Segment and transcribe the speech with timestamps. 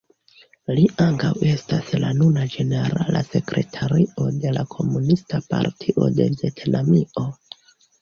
[0.77, 7.33] Li ankaŭ estas la nuna ĝenerala sekretario de la Komunista Partio de Vjetnamio.